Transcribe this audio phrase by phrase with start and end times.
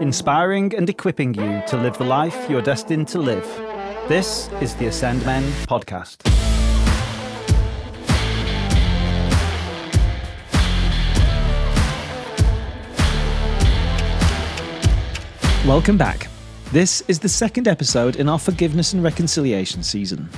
[0.00, 3.44] inspiring and equipping you to live the life you're destined to live.
[4.08, 6.16] This is the Ascend Men podcast.
[15.66, 16.28] Welcome back.
[16.72, 20.28] This is the second episode in our forgiveness and reconciliation season.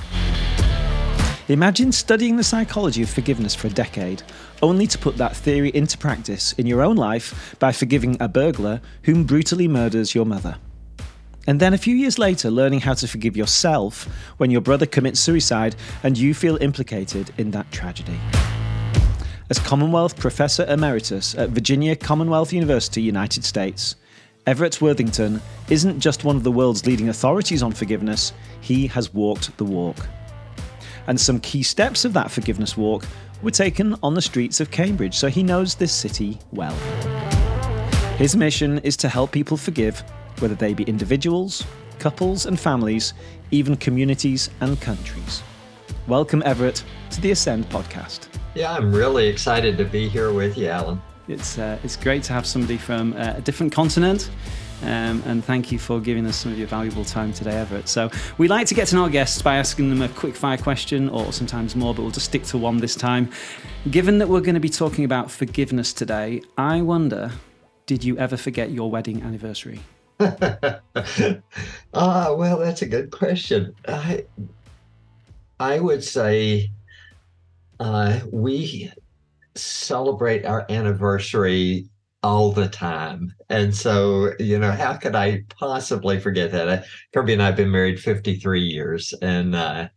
[1.49, 4.21] Imagine studying the psychology of forgiveness for a decade,
[4.61, 8.81] only to put that theory into practice in your own life by forgiving a burglar
[9.03, 10.57] whom brutally murders your mother.
[11.47, 15.21] And then a few years later, learning how to forgive yourself when your brother commits
[15.21, 18.19] suicide and you feel implicated in that tragedy.
[19.49, 23.95] As Commonwealth Professor Emeritus at Virginia Commonwealth University, United States,
[24.45, 29.55] Everett Worthington isn't just one of the world's leading authorities on forgiveness, he has walked
[29.55, 29.95] the walk
[31.07, 33.05] and some key steps of that forgiveness walk
[33.41, 36.75] were taken on the streets of Cambridge, so he knows this city well.
[38.17, 40.03] His mission is to help people forgive,
[40.39, 41.65] whether they be individuals,
[41.99, 43.13] couples and families,
[43.51, 45.43] even communities and countries.
[46.07, 48.27] Welcome, Everett, to the Ascend podcast.
[48.55, 51.01] Yeah, I'm really excited to be here with you, Alan.
[51.27, 54.29] It's, uh, it's great to have somebody from uh, a different continent
[54.83, 57.87] um, and thank you for giving us some of your valuable time today, Everett.
[57.87, 60.57] So, we like to get to know our guests by asking them a quick fire
[60.57, 63.29] question or sometimes more, but we'll just stick to one this time.
[63.89, 67.31] Given that we're going to be talking about forgiveness today, I wonder
[67.87, 69.79] did you ever forget your wedding anniversary?
[70.19, 70.79] ah,
[71.93, 73.73] well, that's a good question.
[73.87, 74.25] I,
[75.59, 76.69] I would say
[77.79, 78.91] uh, we
[79.55, 81.87] celebrate our anniversary
[82.23, 83.33] all the time.
[83.49, 86.85] And so, you know, how could I possibly forget that?
[87.13, 89.13] Kirby and I have been married 53 years.
[89.21, 89.89] And uh,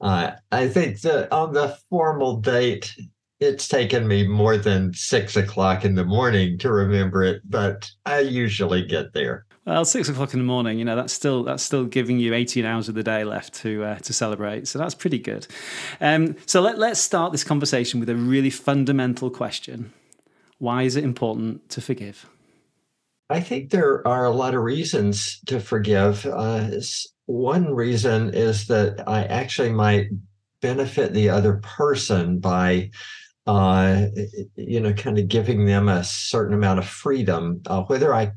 [0.00, 2.94] uh, I think that on the formal date,
[3.40, 8.20] it's taken me more than six o'clock in the morning to remember it, but I
[8.20, 9.46] usually get there.
[9.64, 12.64] Well, six o'clock in the morning, you know, that's still that's still giving you 18
[12.64, 14.66] hours of the day left to uh, to celebrate.
[14.66, 15.46] So that's pretty good.
[16.00, 19.92] Um, so let, let's start this conversation with a really fundamental question.
[20.62, 22.30] Why is it important to forgive?
[23.28, 26.24] I think there are a lot of reasons to forgive.
[26.24, 26.68] Uh,
[27.26, 30.06] one reason is that I actually might
[30.60, 32.90] benefit the other person by,
[33.48, 34.06] uh,
[34.54, 37.60] you know, kind of giving them a certain amount of freedom.
[37.66, 38.30] Uh, whether I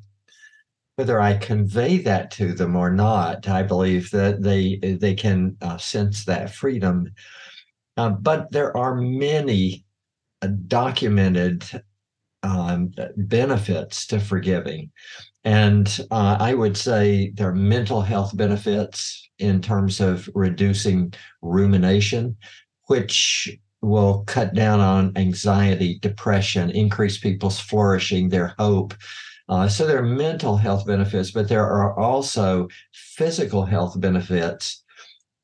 [0.95, 5.77] whether I convey that to them or not, I believe that they they can uh,
[5.77, 7.13] sense that freedom.
[7.97, 9.85] Uh, but there are many
[10.41, 11.83] uh, documented
[12.75, 14.91] um, benefits to forgiving.
[15.43, 22.37] And uh, I would say there are mental health benefits in terms of reducing rumination,
[22.87, 23.49] which
[23.81, 28.95] will cut down on anxiety, depression, increase people's flourishing, their hope.
[29.47, 34.83] Uh, so there are mental health benefits, but there are also physical health benefits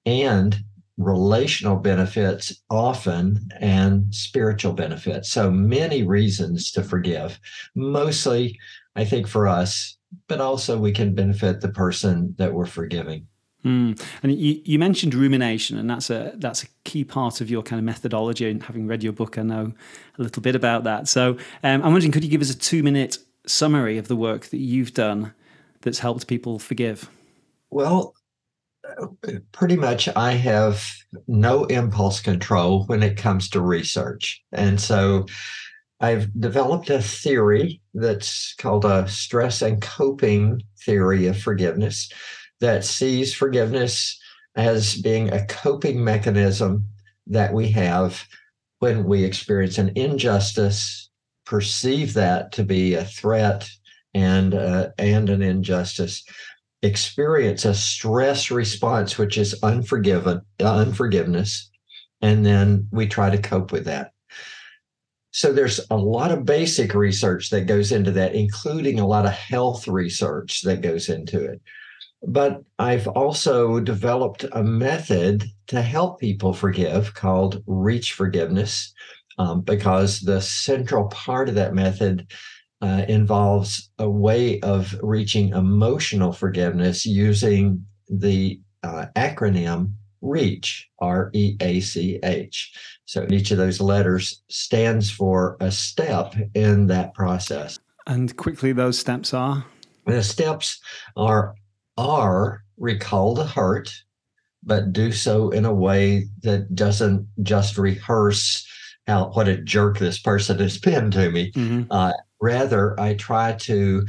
[0.07, 0.63] and
[0.97, 5.31] relational benefits often and spiritual benefits.
[5.31, 7.39] So many reasons to forgive.
[7.75, 8.59] Mostly,
[8.95, 9.97] I think, for us,
[10.27, 13.27] but also we can benefit the person that we're forgiving.
[13.63, 14.01] Mm.
[14.23, 17.79] And you, you mentioned rumination, and that's a that's a key part of your kind
[17.79, 18.49] of methodology.
[18.49, 19.73] And having read your book, I know
[20.17, 21.07] a little bit about that.
[21.07, 24.47] So um, I'm wondering, could you give us a two minute summary of the work
[24.47, 25.33] that you've done
[25.81, 27.09] that's helped people forgive?
[27.69, 28.15] Well,
[29.51, 30.83] pretty much I have
[31.27, 34.41] no impulse control when it comes to research.
[34.51, 35.25] And so
[35.99, 42.09] I've developed a theory that's called a stress and coping theory of forgiveness
[42.59, 44.19] that sees forgiveness
[44.55, 46.85] as being a coping mechanism
[47.27, 48.25] that we have
[48.79, 51.09] when we experience an injustice,
[51.45, 53.69] perceive that to be a threat
[54.13, 56.23] and uh, and an injustice,
[56.83, 61.69] experience a stress response, which is unforgiven, uh, unforgiveness,
[62.21, 64.11] and then we try to cope with that.
[65.31, 69.31] So there's a lot of basic research that goes into that, including a lot of
[69.31, 71.61] health research that goes into it.
[72.27, 78.93] But I've also developed a method to help people forgive called Reach Forgiveness,
[79.37, 82.27] um, because the central part of that method
[82.81, 91.57] uh, involves a way of reaching emotional forgiveness using the uh, acronym REACH, R E
[91.61, 92.71] A C H.
[93.05, 97.79] So each of those letters stands for a step in that process.
[98.07, 99.65] And quickly, those steps are?
[100.05, 100.79] The steps
[101.15, 101.55] are
[101.97, 103.93] R, recall the hurt,
[104.63, 108.67] but do so in a way that doesn't just rehearse
[109.07, 111.51] how what a jerk this person has been to me.
[111.51, 111.91] Mm-hmm.
[111.91, 114.05] Uh, Rather, I try to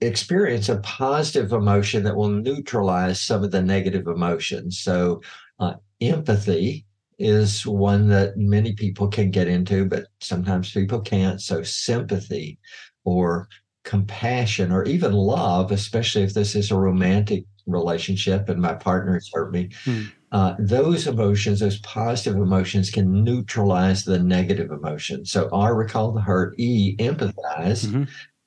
[0.00, 4.80] experience a positive emotion that will neutralize some of the negative emotions.
[4.80, 5.20] So,
[5.58, 6.86] uh, empathy
[7.18, 11.40] is one that many people can get into, but sometimes people can't.
[11.40, 12.58] So, sympathy
[13.04, 13.48] or
[13.84, 19.30] compassion or even love, especially if this is a romantic relationship and my partner has
[19.32, 20.04] hurt me, hmm.
[20.34, 25.30] Uh, those emotions, those positive emotions, can neutralize the negative emotions.
[25.30, 28.02] So, R, recall the hurt, E, empathize, mm-hmm.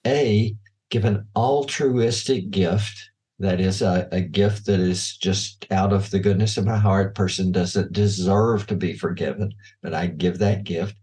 [0.06, 0.54] A,
[0.89, 6.19] give an altruistic gift that is a, a gift that is just out of the
[6.19, 10.95] goodness of my heart person doesn't deserve to be forgiven but i give that gift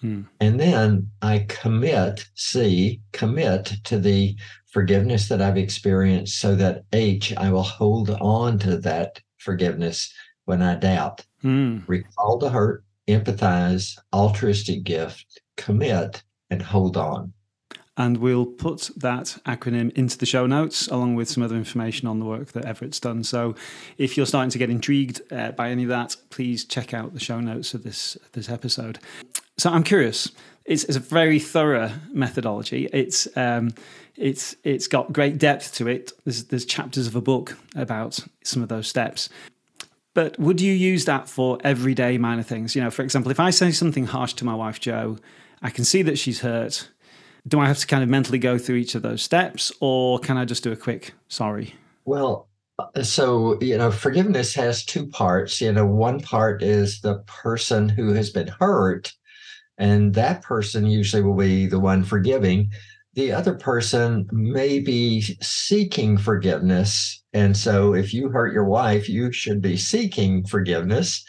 [0.00, 0.22] hmm.
[0.40, 4.34] and then i commit c commit to the
[4.66, 10.12] forgiveness that i've experienced so that h i will hold on to that forgiveness
[10.46, 11.78] when i doubt hmm.
[11.86, 17.32] recall the hurt empathize altruistic gift commit and hold on
[17.96, 22.18] and we'll put that acronym into the show notes along with some other information on
[22.18, 23.24] the work that Everett's done.
[23.24, 23.54] So
[23.96, 27.20] if you're starting to get intrigued uh, by any of that, please check out the
[27.20, 28.98] show notes of this this episode.
[29.58, 30.30] So I'm curious.
[30.66, 32.88] It's, it's a very thorough methodology.
[32.92, 33.72] It's um,
[34.16, 36.12] it's it's got great depth to it.
[36.24, 39.30] There's there's chapters of a book about some of those steps.
[40.16, 42.74] But would you use that for everyday minor things?
[42.74, 45.18] You know, for example, if I say something harsh to my wife Joe,
[45.62, 46.88] I can see that she's hurt
[47.48, 50.36] do I have to kind of mentally go through each of those steps or can
[50.36, 51.74] I just do a quick sorry?
[52.04, 52.48] Well,
[52.78, 55.60] uh, so, you know, forgiveness has two parts.
[55.60, 59.12] You know, one part is the person who has been hurt,
[59.78, 62.70] and that person usually will be the one forgiving.
[63.16, 67.22] The other person may be seeking forgiveness.
[67.32, 71.24] And so, if you hurt your wife, you should be seeking forgiveness.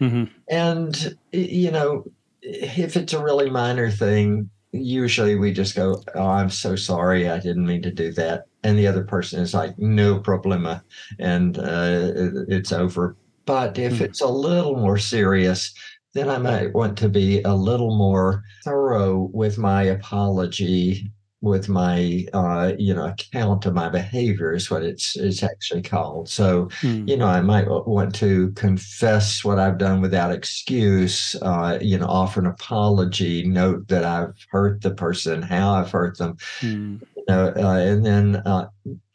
[0.00, 0.32] Mm-hmm.
[0.48, 2.04] And, you know,
[2.42, 7.40] if it's a really minor thing, usually we just go, "Oh, I'm so sorry, I
[7.40, 10.82] didn't mean to do that," and the other person is like, "No problema,"
[11.18, 12.12] and uh,
[12.48, 13.16] it's over.
[13.46, 14.04] But if mm-hmm.
[14.04, 15.74] it's a little more serious,
[16.14, 21.10] then I might want to be a little more thorough with my apology
[21.42, 26.28] with my uh, you know account of my behavior is what it's it's actually called.
[26.28, 27.06] So mm.
[27.06, 31.36] you know I might want to confess what I've done without excuse.
[31.42, 36.16] Uh, you know, offer an apology, note that I've hurt the person, how I've hurt
[36.16, 37.00] them, mm.
[37.16, 38.68] you know, uh, and then uh,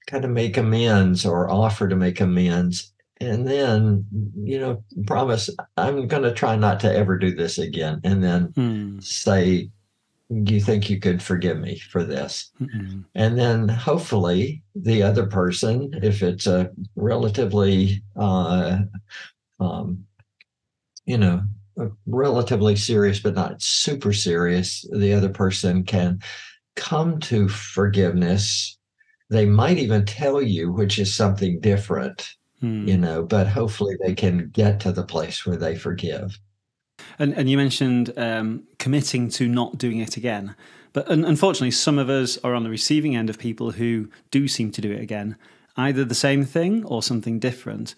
[0.06, 2.94] kind of make amends or offer to make amends.
[3.20, 4.06] And then,
[4.44, 8.00] you know, promise I'm going to try not to ever do this again.
[8.04, 9.04] And then mm.
[9.04, 9.70] say,
[10.30, 12.52] you think you could forgive me for this?
[12.60, 13.06] Mm-mm.
[13.16, 18.80] And then hopefully the other person, if it's a relatively, uh,
[19.60, 20.06] um,
[21.06, 21.44] you know,
[22.06, 26.20] relatively serious, but not super serious, the other person can
[26.76, 28.78] come to forgiveness.
[29.30, 32.28] They might even tell you, which is something different,
[32.62, 32.88] mm.
[32.88, 36.38] you know, but hopefully they can get to the place where they forgive.
[37.20, 40.56] And, and you mentioned um, committing to not doing it again.
[40.94, 44.72] But unfortunately, some of us are on the receiving end of people who do seem
[44.72, 45.36] to do it again,
[45.76, 47.94] either the same thing or something different.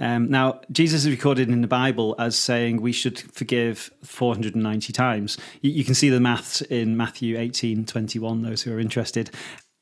[0.00, 5.38] Um, now, Jesus is recorded in the Bible as saying we should forgive 490 times.
[5.62, 9.30] You, you, can see the maths in Matthew 18 21, those who are interested.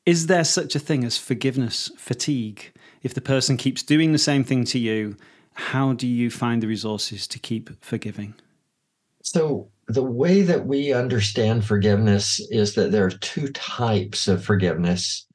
[0.05, 2.71] Is there such a thing as forgiveness fatigue?
[3.01, 5.15] If the person keeps doing the same thing to you,
[5.53, 8.35] how do you find the resources to keep forgiving?
[9.23, 15.25] So, the way that we understand forgiveness is that there are two types of forgiveness.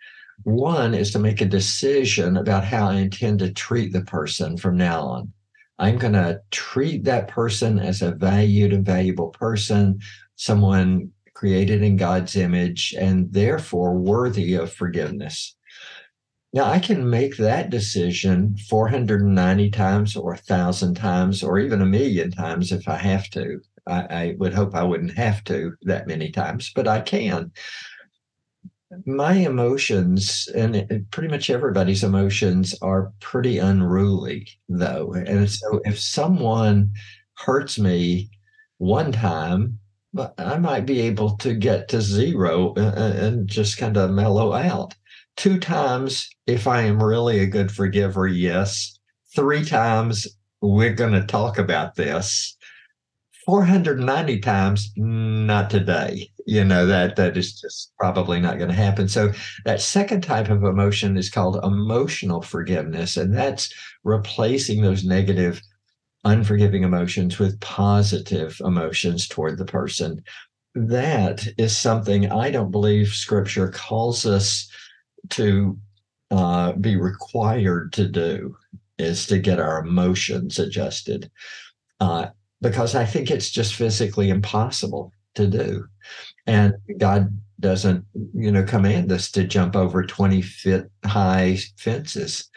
[0.45, 4.77] One is to make a decision about how I intend to treat the person from
[4.77, 5.33] now on.
[5.79, 10.01] I'm going to treat that person as a valued and valuable person,
[10.37, 15.57] someone created in God's image, and therefore worthy of forgiveness.
[16.53, 22.31] Now, I can make that decision 490 times or 1,000 times or even a million
[22.31, 23.61] times if I have to.
[23.89, 27.53] I, I would hope I wouldn't have to that many times, but I can.
[29.05, 35.13] My emotions, and pretty much everybody's emotions, are pretty unruly, though.
[35.13, 36.93] And so if someone
[37.35, 38.31] hurts me
[38.79, 39.79] one time,
[40.39, 44.55] I might be able to get to zero uh, uh, and just kind of mellow
[44.55, 44.95] out.
[45.37, 48.99] Two times, if I am really a good forgiver, yes.
[49.37, 50.27] Three times,
[50.61, 52.57] we're going to talk about this
[53.49, 56.31] 490 times not today.
[56.45, 59.09] You know that that is just probably not going to happen.
[59.09, 59.33] So
[59.65, 63.73] that second type of emotion is called emotional forgiveness and that's
[64.05, 65.63] replacing those negative
[66.27, 70.23] unforgiving emotions with positive emotions toward the person.
[70.75, 74.71] That is something i don't believe scripture calls us
[75.31, 75.79] to
[76.31, 78.55] uh, be required to do
[78.99, 81.31] is to get our emotions adjusted.
[81.99, 82.27] Uh,
[82.61, 85.87] because I think it's just physically impossible to do.
[86.47, 92.49] And God doesn't, you know, command us to jump over 20 foot high fences.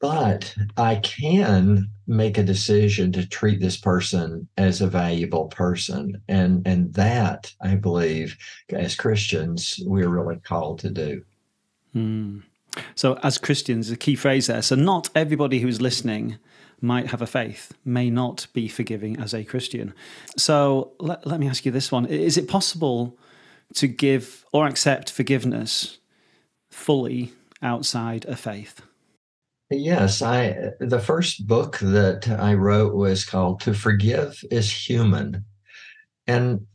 [0.00, 6.20] But I can make a decision to treat this person as a valuable person.
[6.28, 8.36] And, and that, I believe,
[8.70, 11.22] as Christians, we're really called to do.
[11.92, 12.40] Hmm.
[12.94, 14.62] So, as Christians, a key phrase there.
[14.62, 16.38] So, not everybody who's listening
[16.82, 19.94] might have a faith, may not be forgiving as a Christian.
[20.36, 23.16] So, let, let me ask you this one Is it possible
[23.74, 25.98] to give or accept forgiveness
[26.70, 28.82] fully outside a faith?
[29.70, 35.44] Yes, I the first book that I wrote was called To Forgive is Human.
[36.26, 36.66] And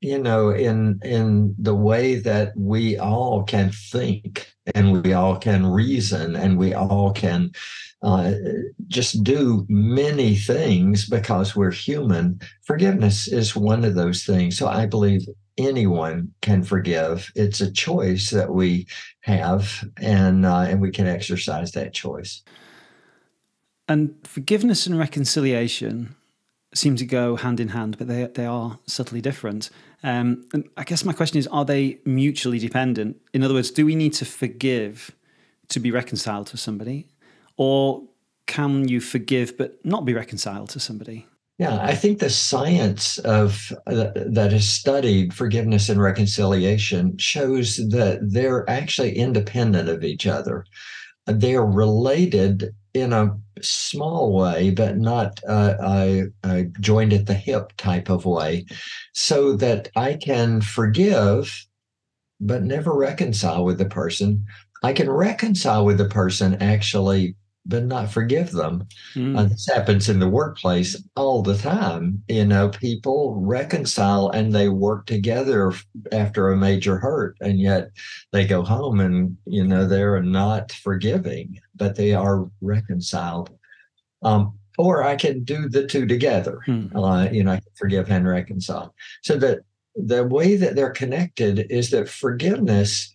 [0.00, 5.66] you know, in in the way that we all can think and we all can
[5.66, 7.52] reason and we all can
[8.02, 8.32] uh,
[8.88, 12.40] just do many things because we're human.
[12.62, 14.58] Forgiveness is one of those things.
[14.58, 15.26] So I believe
[15.58, 17.30] anyone can forgive.
[17.34, 18.86] It's a choice that we
[19.20, 22.42] have, and uh, and we can exercise that choice.
[23.88, 26.15] And forgiveness and reconciliation
[26.76, 29.70] seem to go hand in hand, but they they are subtly different.
[30.02, 33.16] Um, and I guess my question is: Are they mutually dependent?
[33.32, 35.10] In other words, do we need to forgive
[35.68, 37.08] to be reconciled to somebody,
[37.56, 38.02] or
[38.46, 41.26] can you forgive but not be reconciled to somebody?
[41.58, 48.18] Yeah, I think the science of uh, that has studied forgiveness and reconciliation shows that
[48.22, 50.66] they're actually independent of each other.
[51.24, 58.10] They're related in a small way, but not uh, a, joined at the hip type
[58.10, 58.66] of way,
[59.12, 61.66] so that I can forgive
[62.40, 64.44] but never reconcile with the person.
[64.82, 67.34] I can reconcile with the person actually
[67.68, 68.86] but not forgive them.
[69.14, 69.36] Mm.
[69.36, 72.22] Uh, this happens in the workplace all the time.
[72.28, 75.72] You know, people reconcile and they work together
[76.12, 77.90] after a major hurt, and yet
[78.32, 83.50] they go home and, you know, they're not forgiving, but they are reconciled.
[84.22, 86.60] Um, or I can do the two together.
[86.66, 86.90] Mm.
[86.94, 88.94] Uh, you know, I can forgive and reconcile.
[89.22, 89.60] So that
[89.94, 93.14] the way that they're connected is that forgiveness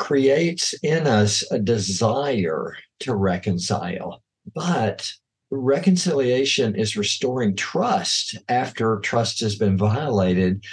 [0.00, 4.22] creates in us a desire to reconcile.
[4.54, 5.08] But
[5.50, 10.64] reconciliation is restoring trust after trust has been violated.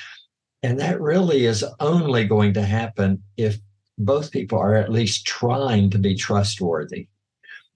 [0.63, 3.57] And that really is only going to happen if
[3.97, 7.09] both people are at least trying to be trustworthy.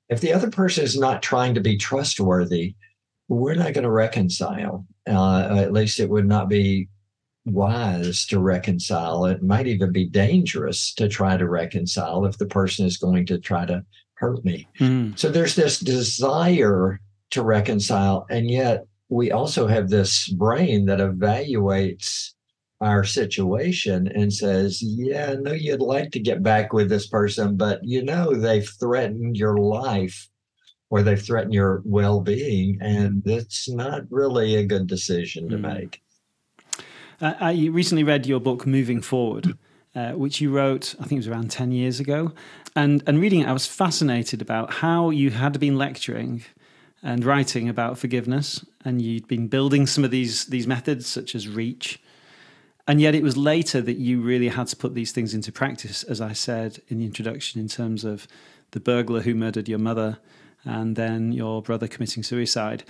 [0.08, 2.76] If the other person is not trying to be trustworthy,
[3.28, 4.86] we're not going to reconcile.
[5.06, 6.88] Uh, at least it would not be
[7.46, 9.26] wise to reconcile.
[9.26, 13.40] It might even be dangerous to try to reconcile if the person is going to
[13.40, 13.84] try to
[14.16, 14.68] hurt me.
[14.80, 15.18] Mm.
[15.18, 17.00] So there's this desire
[17.32, 18.26] to reconcile.
[18.30, 22.32] And yet we also have this brain that evaluates
[22.80, 27.56] our situation and says, Yeah, I know you'd like to get back with this person,
[27.56, 30.30] but you know they've threatened your life
[30.90, 32.78] or they've threatened your well being.
[32.82, 35.62] And it's not really a good decision to mm.
[35.62, 36.02] make.
[37.22, 39.58] Uh, I recently read your book, Moving Forward.
[39.94, 42.32] Uh, which you wrote, I think it was around 10 years ago.
[42.78, 46.46] And, and reading it, I was fascinated about how you had been lecturing
[47.04, 51.50] and writing about forgiveness, and you'd been building some of these, these methods, such as
[51.50, 52.02] REACH.
[52.88, 56.04] And yet, it was later that you really had to put these things into practice,
[56.04, 58.30] as I said in the introduction, in terms of
[58.72, 60.20] the burglar who murdered your mother
[60.64, 62.86] and then your brother committing suicide.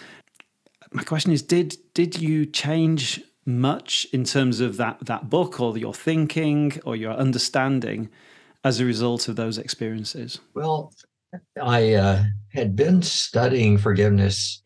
[0.91, 3.23] My question is did, did you change
[3.59, 8.09] much in terms of that that book or your thinking or your understanding
[8.63, 10.39] as a result of those experiences?
[10.53, 10.93] Well,
[11.61, 14.61] I uh, had been studying forgiveness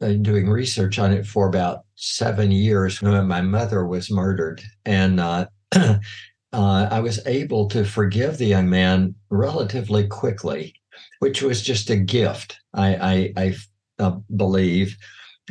[0.00, 5.20] and doing research on it for about seven years when my mother was murdered, and
[5.20, 5.98] uh, uh,
[6.52, 10.74] I was able to forgive the young man relatively quickly,
[11.20, 12.58] which was just a gift.
[12.74, 13.56] I, I, I
[13.98, 14.96] uh, believe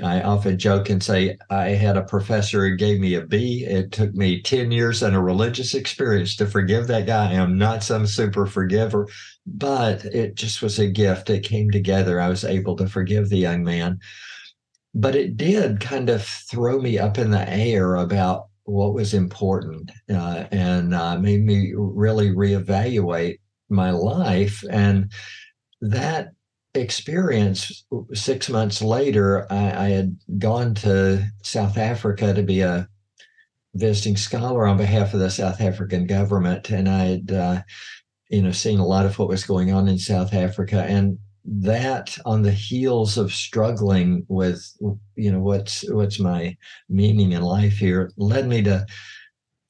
[0.04, 3.66] I often joke and say I had a professor who gave me a B.
[3.66, 7.32] It took me 10 years and a religious experience to forgive that guy.
[7.32, 9.08] I am not some super forgiver,
[9.46, 11.30] but it just was a gift.
[11.30, 12.20] It came together.
[12.20, 14.00] I was able to forgive the young man.
[14.94, 19.92] But it did kind of throw me up in the air about what was important
[20.10, 23.40] uh, and uh, made me really reevaluate
[23.70, 24.64] my life.
[24.70, 25.12] And
[25.82, 26.30] that
[26.76, 27.84] experience
[28.14, 32.88] six months later I, I, had gone to south africa to be a
[33.74, 37.62] visiting scholar on behalf of the south african government and i had uh,
[38.30, 40.86] you know, seeing a lot of what was going on in South Africa.
[40.88, 44.64] And that on the heels of struggling with,
[45.16, 46.56] you know, what's what's my
[46.88, 48.86] meaning in life here led me to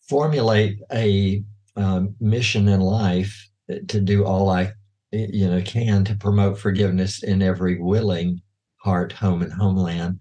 [0.10, 1.44] formulate a
[1.78, 3.50] um, mission in life
[3.88, 4.74] to do all I
[5.12, 8.42] you know can to promote forgiveness in every willing
[8.80, 10.20] heart, home, and homeland.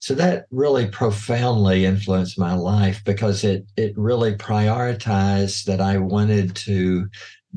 [0.00, 6.56] So that really profoundly influenced my life because it it really prioritized that I wanted
[6.56, 7.08] to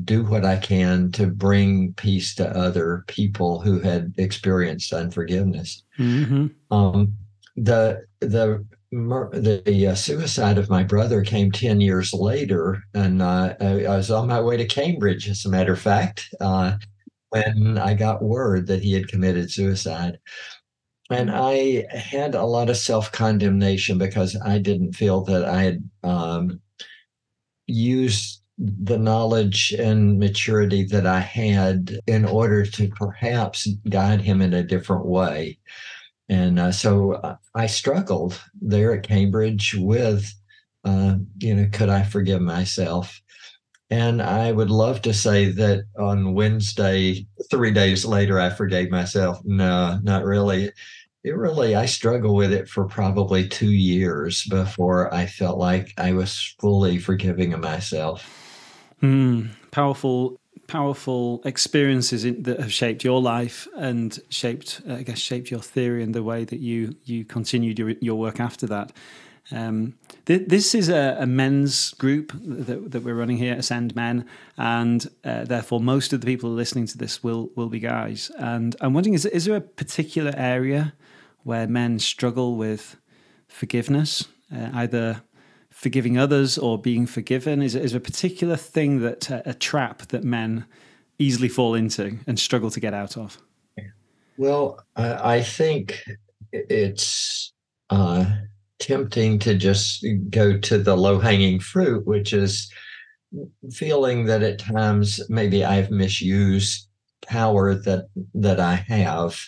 [0.02, 5.84] do what I can to bring peace to other people who had experienced unforgiveness.
[5.98, 6.48] Mm-hmm.
[6.74, 7.16] Um,
[7.56, 8.64] the the
[9.00, 14.10] the uh, suicide of my brother came 10 years later and uh, I, I, was
[14.10, 16.76] on my way to cambridge as a matter of fact uh,
[17.30, 20.18] when i got word that he had committed suicide.
[21.10, 26.60] And i had a lot of self-condemnation because i didn't feel that i had um,
[27.66, 34.54] used the knowledge and maturity that i had in order to perhaps guide him in
[34.54, 35.58] a different way
[36.28, 40.32] and uh, so uh, I struggled there at Cambridge with,
[40.84, 43.20] uh, you know, could I forgive myself?
[43.90, 49.40] And I would love to say that on Wednesday, three days later, I forgave myself.
[49.44, 50.72] No, not really.
[51.22, 56.12] It really, I struggled with it for probably two years before I felt like I
[56.12, 58.94] was fully forgiving of myself.
[59.02, 65.50] Mm, powerful powerful experiences in, that have shaped your life and shaped, I guess, shaped
[65.50, 68.92] your theory and the way that you you continued your, your work after that.
[69.50, 69.94] Um,
[70.24, 75.06] th- this is a, a, men's group that, that, we're running here, Ascend Men, and
[75.22, 78.30] uh, therefore most of the people listening to this will will be guys.
[78.38, 80.94] And I'm wondering, is is there a particular area
[81.42, 82.96] where men struggle with
[83.46, 85.22] forgiveness, uh, either
[85.74, 87.60] forgiving others or being forgiven?
[87.60, 90.64] Is, is a particular thing that uh, a trap that men
[91.18, 93.38] easily fall into and struggle to get out of?
[94.36, 96.02] Well, I think
[96.52, 97.52] it's
[97.90, 98.24] uh,
[98.80, 102.72] tempting to just go to the low hanging fruit, which is
[103.72, 106.88] feeling that at times maybe I've misused
[107.26, 109.40] power that that I have,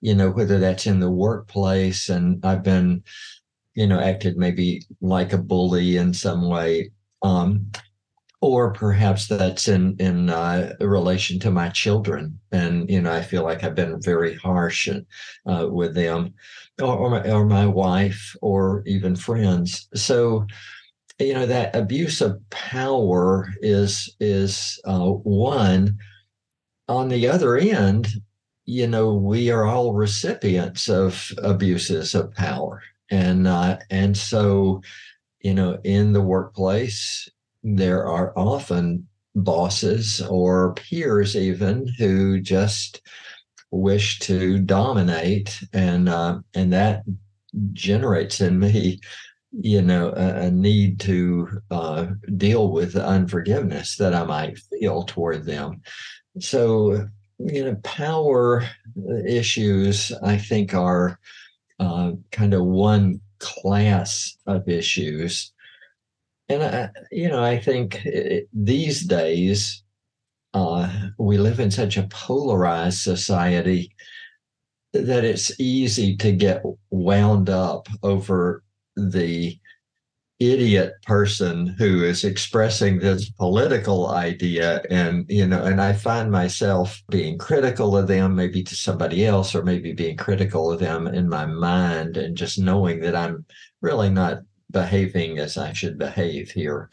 [0.00, 3.02] you know, whether that's in the workplace and I've been
[3.74, 6.90] you know, acted maybe like a bully in some way.
[7.22, 7.70] Um,
[8.44, 13.42] or perhaps that's in in uh, relation to my children, and you know I feel
[13.42, 14.86] like I've been very harsh
[15.46, 16.34] uh, with them,
[16.78, 19.88] or or my, or my wife, or even friends.
[19.94, 20.46] So
[21.18, 25.96] you know that abuse of power is is uh, one.
[26.86, 28.08] On the other end,
[28.66, 32.82] you know we are all recipients of abuses of power,
[33.14, 34.82] and uh, and so
[35.40, 37.28] you know in the workplace
[37.62, 43.00] there are often bosses or peers even who just
[43.70, 47.02] wish to dominate and uh, and that
[47.72, 49.00] generates in me
[49.52, 55.44] you know a, a need to uh, deal with unforgiveness that i might feel toward
[55.44, 55.80] them.
[56.40, 57.06] So
[57.38, 58.64] you know power
[59.26, 61.18] issues i think are
[61.78, 65.52] uh, kind of one class of issues.
[66.48, 69.82] And, I, you know, I think it, these days
[70.52, 73.94] uh, we live in such a polarized society
[74.92, 78.62] that it's easy to get wound up over
[78.96, 79.58] the
[80.52, 87.02] idiot person who is expressing this political idea and you know and i find myself
[87.08, 91.28] being critical of them maybe to somebody else or maybe being critical of them in
[91.28, 93.44] my mind and just knowing that i'm
[93.80, 94.38] really not
[94.70, 96.90] behaving as i should behave here.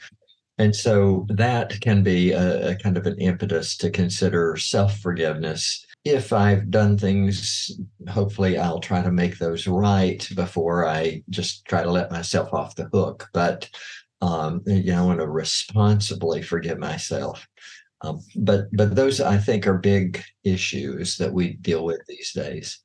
[0.58, 6.34] And so that can be a, a kind of an impetus to consider self-forgiveness if
[6.34, 11.92] I've done things, hopefully I'll try to make those right before I just try to
[11.92, 13.30] let myself off the hook.
[13.34, 13.70] But
[14.22, 17.48] um, you know, I want to responsibly forgive myself.
[18.02, 22.80] Um, but but those I think are big issues that we deal with these days.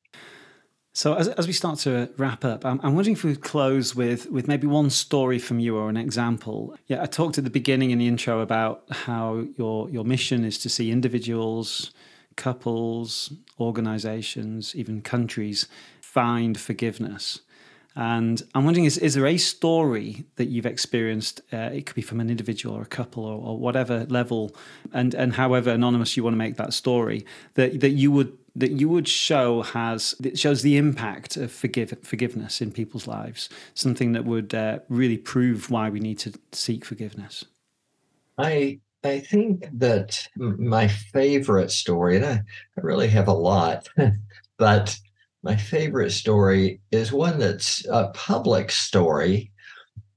[0.92, 3.94] So as, as we start to wrap up, I'm, I'm wondering if we could close
[3.94, 6.74] with with maybe one story from you or an example.
[6.86, 10.58] Yeah, I talked at the beginning in the intro about how your your mission is
[10.58, 11.92] to see individuals
[12.36, 15.66] couples, organizations, even countries
[16.00, 17.40] find forgiveness.
[17.98, 21.40] And I'm wondering, is, is there a story that you've experienced?
[21.50, 24.54] Uh, it could be from an individual or a couple or, or, whatever level,
[24.92, 28.72] and, and however anonymous you want to make that story, that, that you would that
[28.72, 33.50] you would show has that shows the impact of forgive, forgiveness in people's lives.
[33.74, 37.44] Something that would uh, really prove why we need to seek forgiveness.
[38.38, 43.88] I I think that my favorite story, and I, I really have a lot,
[44.58, 44.98] but
[45.42, 49.52] my favorite story is one that's a public story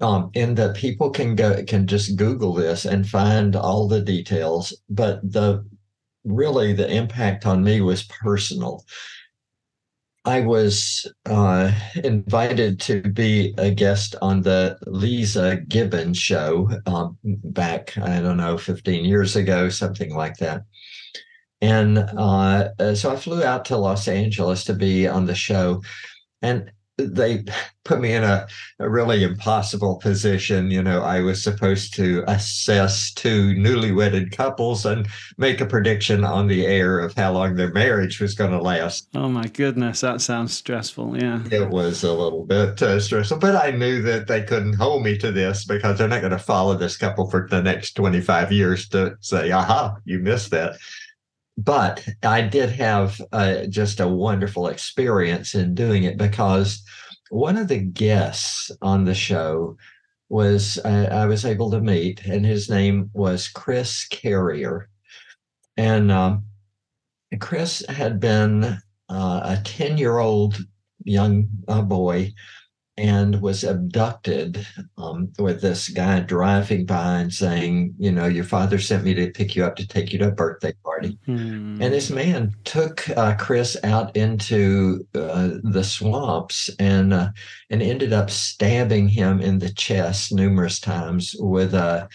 [0.01, 4.73] um, in that people can go can just Google this and find all the details.
[4.89, 5.65] But the
[6.23, 8.85] really the impact on me was personal.
[10.25, 11.71] I was uh,
[12.03, 18.57] invited to be a guest on the Leeza Gibbons show um, back, I don't know,
[18.57, 20.63] 15 years ago, something like that.
[21.61, 25.81] And uh, so I flew out to Los Angeles to be on the show.
[26.41, 26.71] And
[27.07, 27.43] they
[27.85, 28.47] put me in a,
[28.79, 30.69] a, really impossible position.
[30.69, 35.07] You know, I was supposed to assess two newly wedded couples and
[35.37, 39.07] make a prediction on the air of how long their marriage was going to last.
[39.15, 41.17] Oh my goodness, that sounds stressful.
[41.21, 41.41] Yeah.
[41.51, 45.17] It was a little bit uh, stressful, but I knew that they couldn't hold me
[45.17, 48.87] to this because they're not going to follow this couple for the next 25 years
[48.89, 50.77] to say, aha, you missed that
[51.63, 56.81] but I did have uh, just a wonderful experience in doing it because
[57.31, 59.75] one of the guests on the show
[60.29, 64.89] was uh, I was able to meet, and his name was Chris Carrier,
[65.75, 66.45] and um,
[67.39, 68.63] Chris had been
[69.09, 70.57] uh, a ten year old
[71.03, 72.33] young uh, boy
[72.99, 78.77] and was abducted um, with this guy driving by and saying, you know, your father
[78.77, 81.17] sent me to pick you up to take you to a birthday party.
[81.25, 81.81] Hmm.
[81.81, 87.29] And this man took uh, Chris out into uh, the swamps and uh,
[87.69, 92.09] and ended up stabbing him in the chest numerous times with a,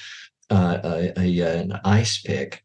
[0.50, 2.63] a, a an ice pick.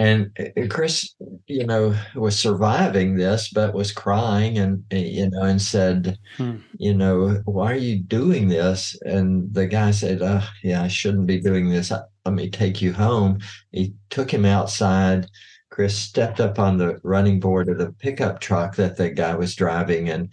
[0.00, 1.14] And uh, Chris,
[1.46, 6.56] you know, was surviving this, but was crying and, uh, you know, and said, hmm.
[6.78, 8.98] you know, why are you doing this?
[9.02, 11.90] And the guy said, oh, yeah, I shouldn't be doing this.
[11.90, 13.40] Let me take you home.
[13.72, 15.26] He took him outside.
[15.68, 19.54] Chris stepped up on the running board of the pickup truck that the guy was
[19.54, 20.32] driving, and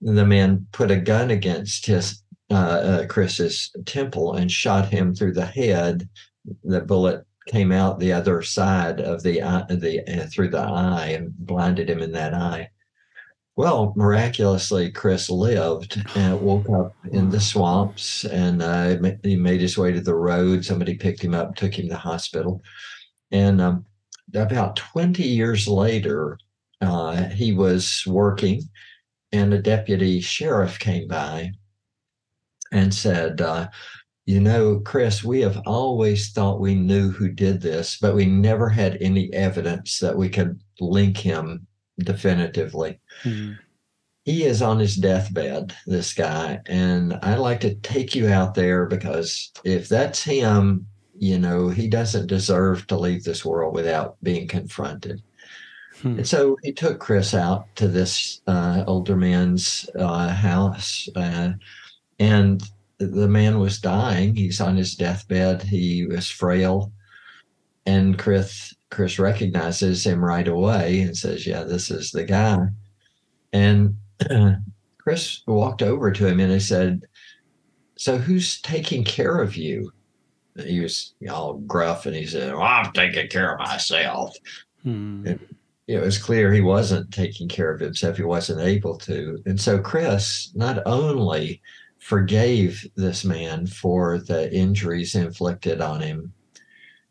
[0.00, 5.32] the man put a gun against his uh, uh, Chris's temple and shot him through
[5.32, 6.08] the head.
[6.62, 11.08] The bullet came out the other side of the eye, the uh, through the eye
[11.16, 12.70] and blinded him in that eye.
[13.56, 19.76] Well, miraculously, Chris lived and woke up in the swamps, and uh, he made his
[19.76, 20.64] way to the road.
[20.64, 22.62] Somebody picked him up, took him to the hospital,
[23.30, 23.84] and um,
[24.34, 26.38] about twenty years later,
[26.80, 28.62] uh, he was working,
[29.32, 31.52] and a deputy sheriff came by
[32.72, 33.68] and said, uh,
[34.26, 38.68] you know, Chris, we have always thought we knew who did this, but we never
[38.68, 41.66] had any evidence that we could link him
[41.98, 43.00] definitively.
[43.24, 43.54] Mm-hmm.
[44.24, 46.60] He is on his deathbed, this guy.
[46.66, 50.86] And I'd like to take you out there because if that's him,
[51.18, 55.22] you know, he doesn't deserve to leave this world without being confronted.
[56.02, 56.18] Hmm.
[56.18, 61.08] And so he took Chris out to this uh, older man's uh, house.
[61.16, 61.52] Uh,
[62.18, 62.62] and
[63.00, 64.36] the man was dying.
[64.36, 65.62] He's on his deathbed.
[65.62, 66.92] He was frail.
[67.86, 72.58] And Chris Chris recognizes him right away and says, Yeah, this is the guy.
[73.52, 73.96] And
[74.28, 74.52] uh,
[74.98, 77.02] Chris walked over to him and he said,
[77.96, 79.92] So who's taking care of you?
[80.58, 84.36] He was all gruff and he said, well, I'm taking care of myself.
[84.82, 85.34] Hmm.
[85.86, 88.16] it was clear he wasn't taking care of himself.
[88.16, 89.40] He wasn't able to.
[89.46, 91.62] And so Chris not only
[92.00, 96.32] forgave this man for the injuries inflicted on him,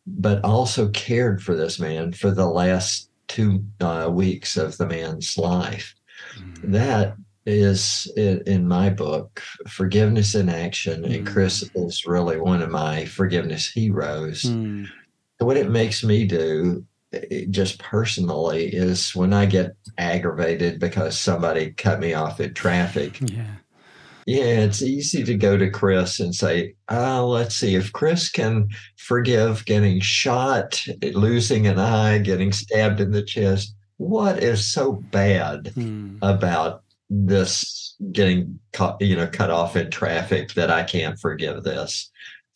[0.06, 5.38] but also cared for this man for the last two uh, weeks of the man's
[5.38, 5.94] life.
[6.38, 6.72] Mm-hmm.
[6.72, 11.04] That is, in my book, forgiveness in action.
[11.04, 11.14] Mm-hmm.
[11.14, 14.44] And Chris is really one of my forgiveness heroes.
[14.44, 14.86] Mm-hmm.
[15.38, 16.84] What it makes me do
[17.50, 23.20] just personally is when I get aggravated because somebody cut me off in traffic.
[23.22, 23.46] Yeah
[24.26, 28.70] yeah, it's easy to go to Chris and say, oh, let's see, if Chris can
[28.98, 35.72] forgive getting shot, losing an eye, getting stabbed in the chest, what is so bad
[35.74, 36.18] hmm.
[36.22, 42.10] about this getting cut, you know, cut off in traffic that I can't forgive this?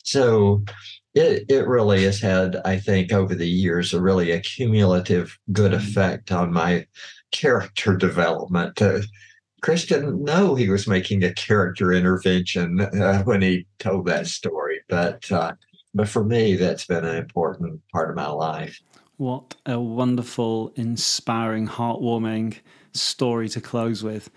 [0.04, 0.64] So
[1.14, 5.78] it, it really has had, I think, over the years, a really accumulative good hmm.
[5.78, 6.86] effect on my
[7.30, 8.80] character development.
[9.64, 14.82] Chris didn't know he was making a character intervention uh, when he told that story,
[14.90, 15.54] but uh,
[15.94, 18.78] but for me, that's been an important part of my life.
[19.16, 22.58] What a wonderful, inspiring, heartwarming
[22.92, 24.28] story to close with,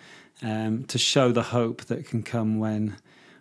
[0.41, 2.95] um, to show the hope that can come when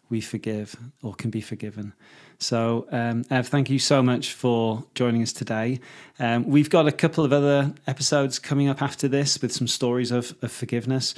[0.09, 1.93] we forgive or can be forgiven.
[2.39, 5.81] So, um, Ev, thank you so much for joining us today.
[6.19, 10.11] Um, we've got a couple of other episodes coming up after this with some stories
[10.11, 11.15] of, of forgiveness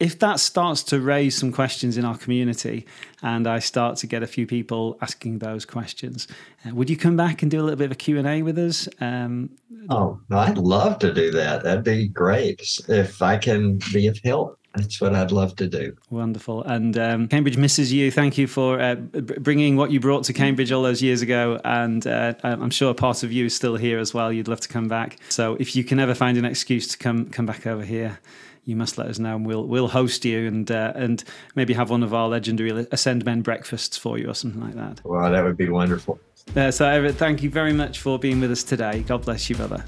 [0.00, 2.86] if that starts to raise some questions in our community
[3.22, 6.28] and i start to get a few people asking those questions
[6.66, 8.88] uh, would you come back and do a little bit of a q&a with us
[9.00, 9.50] um,
[9.90, 14.58] oh i'd love to do that that'd be great if i can be of help
[14.74, 15.96] that's what I'd love to do.
[16.10, 16.64] Wonderful.
[16.64, 18.10] And um, Cambridge misses you.
[18.10, 21.60] Thank you for uh, bringing what you brought to Cambridge all those years ago.
[21.64, 24.32] And uh, I'm sure part of you is still here as well.
[24.32, 25.18] You'd love to come back.
[25.28, 28.18] So if you can ever find an excuse to come come back over here,
[28.64, 31.22] you must let us know, and we'll we'll host you and uh, and
[31.54, 35.00] maybe have one of our legendary Ascend Men breakfasts for you or something like that.
[35.04, 36.18] Well, that would be wonderful.
[36.56, 39.00] Uh, so, Everett, thank you very much for being with us today.
[39.00, 39.84] God bless you, brother.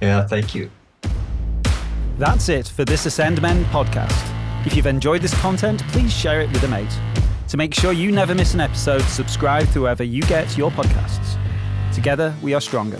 [0.00, 0.70] Yeah, thank you.
[2.18, 4.66] That's it for this Ascend Men podcast.
[4.66, 6.94] If you've enjoyed this content, please share it with a mate.
[7.48, 11.38] To make sure you never miss an episode, subscribe to wherever you get your podcasts.
[11.94, 12.98] Together, we are stronger.